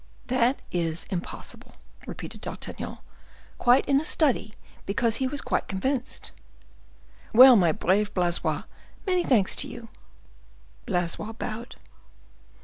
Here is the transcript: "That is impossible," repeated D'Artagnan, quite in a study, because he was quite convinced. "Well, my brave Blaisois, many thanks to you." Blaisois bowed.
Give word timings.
"That 0.25 0.63
is 0.71 1.05
impossible," 1.11 1.75
repeated 2.07 2.41
D'Artagnan, 2.41 2.97
quite 3.59 3.85
in 3.85 4.01
a 4.01 4.03
study, 4.03 4.55
because 4.87 5.17
he 5.17 5.27
was 5.27 5.41
quite 5.41 5.67
convinced. 5.67 6.31
"Well, 7.33 7.55
my 7.55 7.71
brave 7.71 8.11
Blaisois, 8.15 8.63
many 9.05 9.23
thanks 9.23 9.55
to 9.57 9.67
you." 9.67 9.89
Blaisois 10.87 11.33
bowed. 11.33 11.75